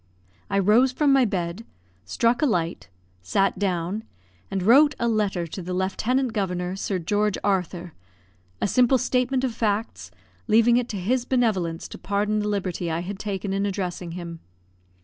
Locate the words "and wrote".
4.49-4.95